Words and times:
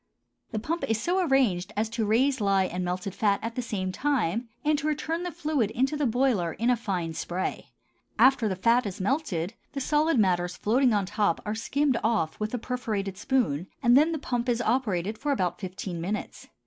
The 0.49 0.57
pump 0.57 0.83
is 0.89 0.99
so 0.99 1.23
arranged 1.23 1.73
as 1.77 1.87
to 1.89 2.07
raise 2.07 2.41
lye 2.41 2.63
and 2.65 2.83
melted 2.83 3.13
fat 3.13 3.39
at 3.43 3.53
the 3.53 3.61
same 3.61 3.91
time 3.91 4.49
and 4.65 4.75
to 4.79 4.87
return 4.87 5.21
the 5.21 5.31
fluid 5.31 5.69
into 5.69 5.95
the 5.95 6.07
boiler 6.07 6.53
in 6.53 6.71
a 6.71 6.75
fine 6.75 7.13
spray. 7.13 7.67
After 8.17 8.47
the 8.49 8.55
fat 8.55 8.87
is 8.87 8.99
melted, 8.99 9.53
the 9.73 9.79
solid 9.79 10.17
matters 10.17 10.57
floating 10.57 10.91
on 10.91 11.05
top 11.05 11.39
are 11.45 11.53
skimmed 11.53 11.99
off 12.03 12.39
with 12.39 12.51
a 12.55 12.57
perforated 12.57 13.15
spoon, 13.15 13.67
and 13.83 13.95
then 13.95 14.11
the 14.11 14.17
pump 14.17 14.49
is 14.49 14.59
operated 14.59 15.19
for 15.19 15.31
about 15.31 15.59
fifteen 15.61 16.01
minutes. 16.01 16.47